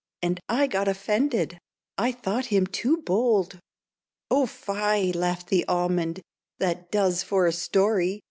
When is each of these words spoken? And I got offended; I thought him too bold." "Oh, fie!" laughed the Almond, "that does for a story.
And 0.23 0.39
I 0.49 0.65
got 0.65 0.87
offended; 0.87 1.59
I 1.95 2.11
thought 2.11 2.47
him 2.47 2.65
too 2.65 3.03
bold." 3.05 3.59
"Oh, 4.31 4.47
fie!" 4.47 5.11
laughed 5.13 5.49
the 5.49 5.63
Almond, 5.67 6.21
"that 6.57 6.89
does 6.89 7.21
for 7.21 7.45
a 7.45 7.51
story. 7.53 8.19